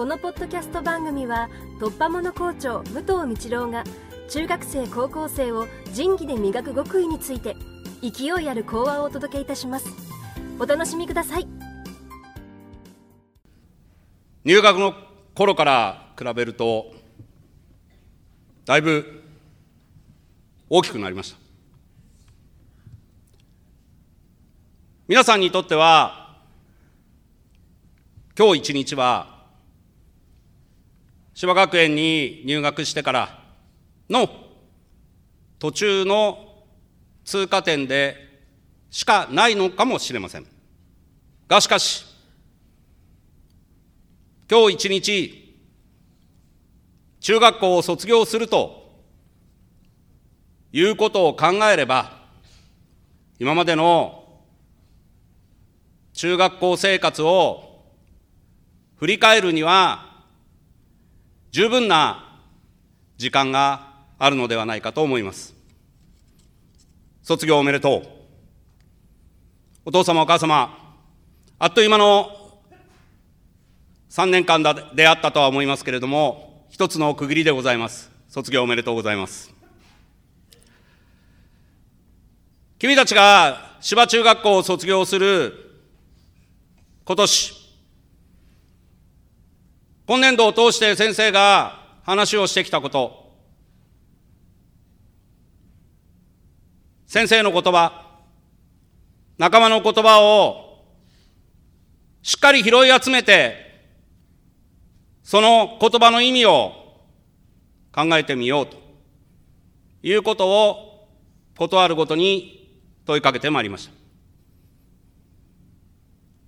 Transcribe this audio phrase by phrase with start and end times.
[0.00, 3.84] このポッドキャスト番組は突破者校長武藤道郎が
[4.30, 7.54] 中学生高校生を仁義で磨く極意について
[8.00, 9.90] 勢いある講話をお届けいたします。
[10.58, 11.46] お楽しみください。
[14.46, 14.94] 入学の
[15.34, 16.94] 頃から比べると
[18.64, 19.22] だいぶ
[20.70, 21.38] 大きくなりました。
[25.08, 26.38] 皆さんにとっては
[28.34, 29.39] 今日一日は
[31.40, 33.42] 芝学園に入学してから
[34.10, 34.28] の
[35.58, 36.38] 途中の
[37.24, 38.14] 通過点で
[38.90, 40.46] しかないのかもしれません。
[41.48, 42.04] がしかし
[44.50, 45.56] 今日一日
[47.20, 49.00] 中学校を卒業すると
[50.74, 52.18] いうことを考えれば
[53.38, 54.42] 今までの
[56.12, 57.86] 中学校生活を
[58.98, 60.09] 振り返るには
[61.50, 62.38] 十分な
[63.16, 65.54] 時間があるのではないかと思います。
[67.22, 68.02] 卒業おめでとう。
[69.84, 70.96] お父様お母様、
[71.58, 72.30] あっという間の
[74.10, 74.62] 3年間
[74.94, 78.10] であったとは思いますけれども、一つの区切りでございます。
[78.28, 79.52] 卒業おめでとうございます。
[82.78, 85.52] 君たちが芝中学校を卒業する
[87.04, 87.59] 今年、
[90.10, 93.30] 今年度を通して先生が話をしてきたこと、
[97.06, 98.18] 先生の言葉、
[99.38, 100.84] 仲間の言葉を
[102.22, 103.54] しっかり拾い集めて、
[105.22, 106.72] その言葉の意味を
[107.94, 108.78] 考えてみようと。
[110.02, 111.08] いうことを、
[111.56, 113.92] ことあるごとに問いかけてまいりました。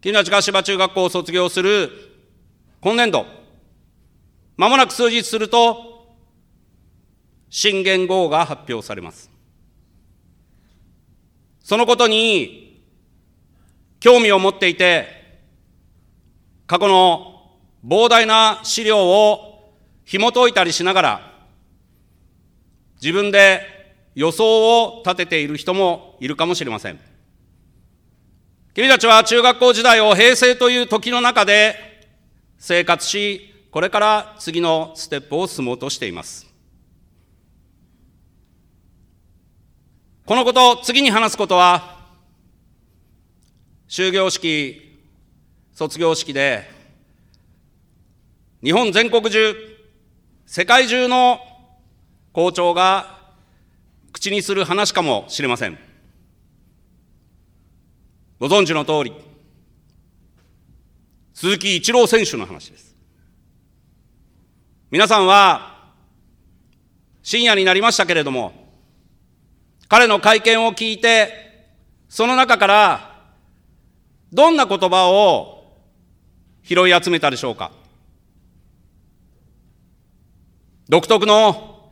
[0.00, 1.90] 君たちが芝中学校を卒業する
[2.80, 3.26] 今年度、
[4.56, 6.06] まもなく数日すると、
[7.48, 9.30] 新元号が発表されます。
[11.62, 12.84] そのことに
[14.00, 15.38] 興味を持っていて、
[16.66, 19.72] 過去の膨大な資料を
[20.04, 21.32] 紐解いたりしながら、
[23.02, 23.62] 自分で
[24.14, 27.00] 予想を立てている人もいるかもしれません。
[28.74, 31.74] 君たちは中学校時代を平成という時の中で
[32.58, 36.46] 生活し、これから次のステップを進もうとしています。
[40.26, 41.98] このこと、次に話すことは、
[43.88, 45.00] 終業式、
[45.72, 46.68] 卒業式で、
[48.62, 49.54] 日本全国中、
[50.46, 51.40] 世界中の
[52.32, 53.20] 校長が
[54.12, 55.78] 口にする話かもしれません。
[58.40, 59.12] ご存知の通り、
[61.34, 62.89] 鈴木一郎選手の話です。
[64.90, 65.92] 皆さんは、
[67.22, 68.52] 深夜になりましたけれども、
[69.86, 71.68] 彼の会見を聞いて、
[72.08, 73.22] その中から、
[74.32, 75.76] どんな言葉を
[76.64, 77.70] 拾い集めたでしょうか？
[80.88, 81.88] 独特の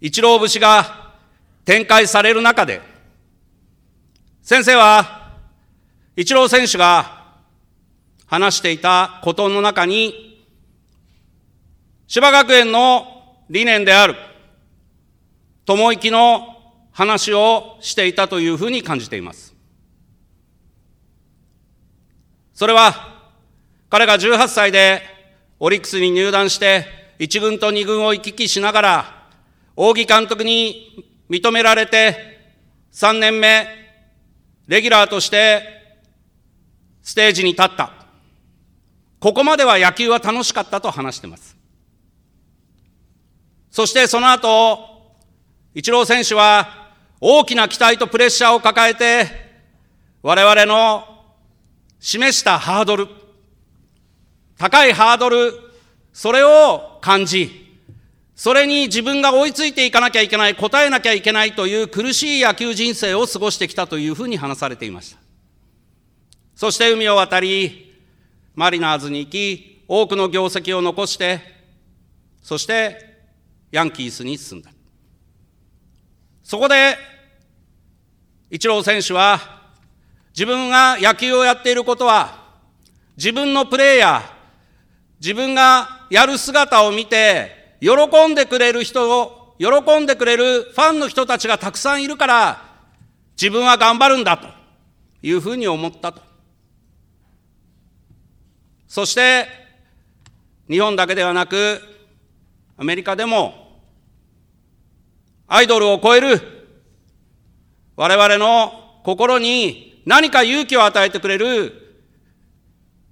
[0.00, 1.14] 一郎節が
[1.64, 2.80] 展開される中で、
[4.42, 5.36] 先生は、
[6.16, 7.36] 一郎選手が
[8.26, 10.31] 話していたことの中に、
[12.06, 14.16] 芝学園の理念である、
[15.64, 16.56] 友きの
[16.92, 19.54] 話をしていたというふうに感じています。
[22.54, 22.94] それは、
[23.88, 25.02] 彼が18歳で
[25.58, 26.86] オリックスに入団して、
[27.18, 29.28] 1軍と2軍を行き来しながら、
[29.76, 32.32] 扇監督に認められて、
[32.92, 33.66] 3年目、
[34.66, 35.62] レギュラーとして
[37.02, 37.92] ステージに立った。
[39.18, 41.56] ここまでは野球は楽しかったと話しています。
[43.72, 44.78] そしてその後、
[45.74, 49.26] イチロー選手は大きな期待とプレッシャーを抱えて、
[50.22, 51.24] 我々の
[51.98, 53.08] 示したハードル、
[54.58, 55.54] 高いハードル、
[56.12, 57.80] それを感じ、
[58.36, 65.18] それに自分が追いついていかなきゃいけない、答えなきゃいけないという苦しい野球人生を過ごしてきたというふうに話されていました。
[66.54, 67.90] そして海を渡り、
[68.54, 71.40] マリナーズに行き、多くの業績を残して、
[72.42, 73.11] そして
[73.72, 74.70] ヤンキースに進んだ。
[76.44, 76.96] そこで
[78.52, 79.40] イチロー選手は、
[80.34, 82.36] 自分が野球をやっていることは、
[83.16, 84.22] 自分のプレーや、
[85.18, 87.90] 自分がやる姿を見て、喜
[88.28, 92.62] んでくれる人を、喜んでくれるファンの人たちがたくさんいるから、
[93.40, 94.48] 自分は頑張るんだと
[95.22, 96.20] いうふうに思ったと。
[98.86, 99.48] そして、
[100.68, 101.80] 日本だけではなく、
[102.76, 103.61] アメリカでも、
[105.54, 106.40] アイドルを超える、
[107.94, 108.72] 我々の
[109.04, 112.00] 心に何か勇気を与えてくれる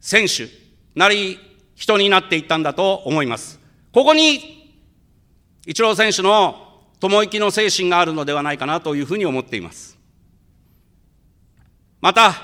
[0.00, 0.48] 選手
[0.94, 1.38] なり
[1.74, 3.60] 人になっていったんだと思います。
[3.92, 4.80] ここに、
[5.66, 9.98] イチロー選手の友生きの精神があるのではないかなというふうに思っています。
[12.00, 12.34] また、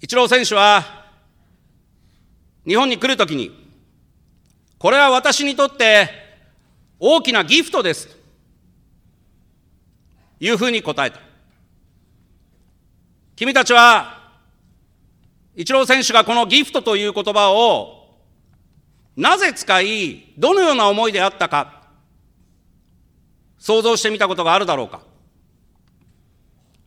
[0.00, 1.06] イチロー選手は、
[2.66, 3.52] 日本に来るときに、
[4.76, 6.25] これは私にとって
[6.98, 8.08] 大きなギフトです。
[10.40, 11.20] いうふうに答えた。
[13.36, 14.30] 君たちは、
[15.54, 17.96] イチロー選手がこのギフトという言葉を
[19.16, 21.82] なぜ使い、どのような思いであったか、
[23.58, 25.00] 想像してみたことがあるだろうか。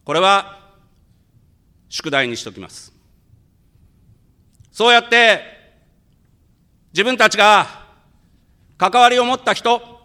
[0.05, 0.59] これは、
[1.89, 2.93] 宿題にしておきます。
[4.71, 5.41] そうやって、
[6.93, 7.67] 自分たちが
[8.77, 9.98] 関わりを持った人、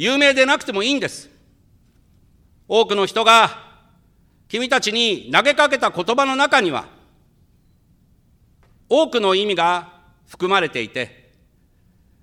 [0.00, 1.28] 有名でなくてもいいんです。
[2.66, 3.50] 多くの人が
[4.48, 6.86] 君たちに投げかけた言葉の中には、
[8.88, 9.92] 多くの意味が
[10.26, 11.34] 含まれていて、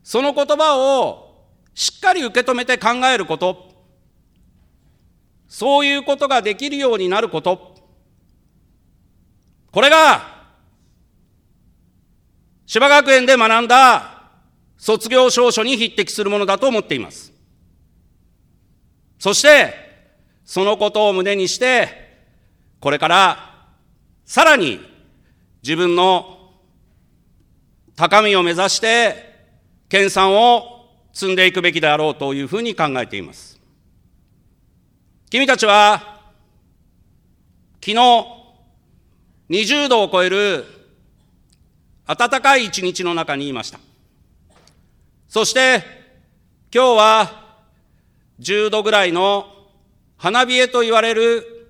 [0.01, 1.45] その言葉を
[1.75, 3.85] しっかり受け止めて考えること、
[5.47, 7.75] そういうことができるようになること、
[9.69, 10.47] これが
[12.65, 14.31] 芝学園で学んだ
[14.77, 17.36] 卒業証書に匹敵するものだと思っています。
[19.19, 19.73] そして、
[20.45, 21.89] そのことを胸にして、
[22.79, 23.67] これから
[24.25, 24.79] さらに
[25.63, 26.51] 自分の
[27.95, 29.35] 高みを目指して、
[29.89, 33.59] 研鑽を積んでいくべきであろうというふうに考えています。
[35.29, 36.21] 君たちは、
[37.83, 37.97] 昨日、
[39.49, 40.65] 20度を超える
[42.05, 43.79] 暖かい一日の中にいました。
[45.27, 45.83] そして、
[46.73, 47.46] 今日は
[48.39, 49.47] 10度ぐらいの
[50.17, 51.69] 花冷えと言われる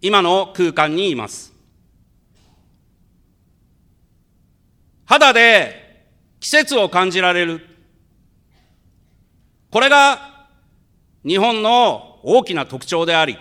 [0.00, 1.52] 今の空間にいます。
[5.04, 6.06] 肌で
[6.40, 7.66] 季節を感じられる。
[9.70, 10.48] これが
[11.24, 13.38] 日本の大きな特徴であり、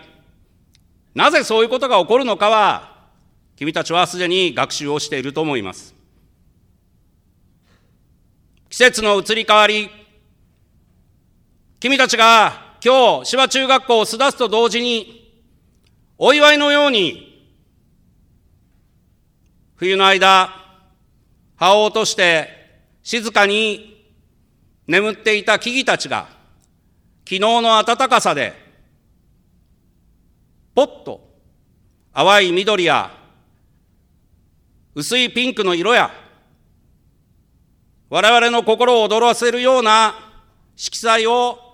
[1.15, 3.07] なぜそういうことが起こるのかは
[3.55, 5.95] 君たちはすでに学習をしていると思います。
[8.69, 9.89] 季節の移り変わり、
[11.81, 15.33] 君たちが今日、芝中学校を巣立つと同時に、
[16.19, 17.49] お祝いのように、
[19.77, 20.51] 冬の間、
[21.55, 22.49] 葉を落として
[23.01, 24.13] 静かに
[24.85, 26.27] 眠っていた木々たちが、
[27.27, 28.53] 昨日の暖かさで、
[30.75, 31.27] ぽっと
[32.13, 33.09] 淡い緑や
[34.93, 36.11] 薄いピンクの色や、
[38.11, 40.13] 我々の心を躍らせるような
[40.75, 41.70] 色彩を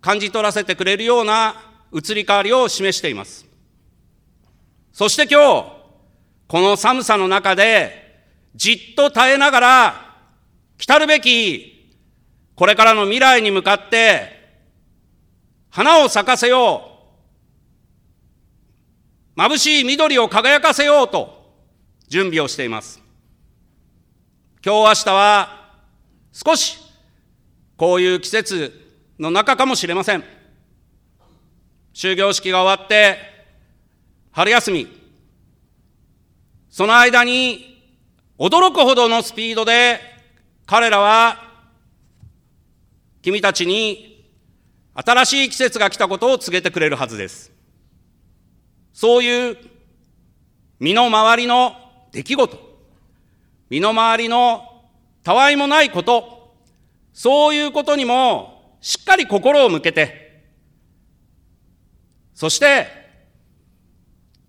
[0.00, 1.54] 感じ取らせてくれるような
[1.92, 3.46] 移り変わりを示しています。
[4.92, 5.72] そして今日、
[6.48, 8.22] この寒さの中で、
[8.54, 10.16] じっと耐えながら、
[10.76, 11.94] 来たるべき、
[12.54, 14.38] これからの未来に向かって、
[15.70, 16.82] 花を咲かせよ
[19.36, 19.40] う。
[19.40, 21.54] 眩しい緑を輝かせようと、
[22.08, 23.00] 準備をしています。
[24.64, 25.70] 今日明日は
[26.32, 26.78] 少し
[27.76, 28.87] こういう季節
[29.18, 30.24] の中かもしれません。
[31.92, 33.16] 終業式が終わって
[34.30, 34.86] 春休み、
[36.70, 37.82] その間に
[38.38, 39.98] 驚くほどのスピードで
[40.66, 41.42] 彼らは
[43.20, 44.24] 君たちに
[44.94, 47.52] 新しい季節が来たことを告げてくれるはずです。
[48.92, 49.56] そういう
[50.78, 51.74] 身の回りの
[52.12, 52.78] 出来事、
[53.70, 54.62] 身の回りの
[55.24, 56.54] たわいもないこと、
[57.12, 60.44] そういうことにもしっかり心を向けて、
[62.34, 62.86] そして、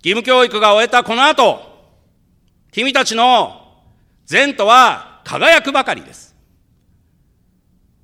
[0.03, 1.59] 義務教育が終えたこの後、
[2.71, 3.83] 君たちの
[4.29, 6.35] 前途は輝くばかりです。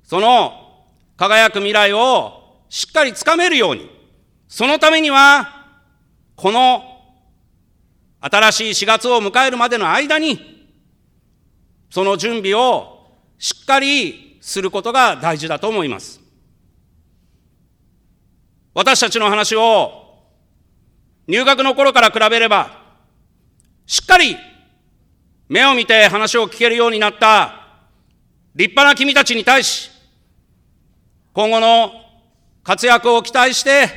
[0.02, 0.84] その
[1.16, 3.90] 輝く未来をしっかりつかめるように、
[4.48, 5.66] そのためには、
[6.34, 6.82] この
[8.20, 10.68] 新しい4月を迎えるまでの間に、
[11.90, 13.06] その準備を
[13.38, 16.20] しっかりすることが大事だと思います。
[18.74, 20.20] 私たちの話を
[21.26, 22.80] 入学の頃から比べれば、
[23.86, 24.36] しっかり
[25.48, 27.80] 目を見て話を聞けるようになった
[28.54, 29.90] 立派な君たちに対し、
[31.32, 31.90] 今後の
[32.62, 33.88] 活躍を期待して、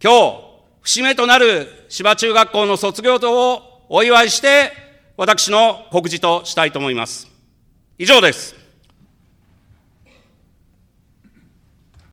[0.00, 0.42] 今日、
[0.82, 4.70] 節目となる芝中学校の卒業をお祝いして、
[5.16, 7.26] 私の告示としたいと思います。
[7.98, 8.57] 以上です。